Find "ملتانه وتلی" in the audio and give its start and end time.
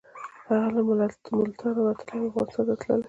1.37-2.17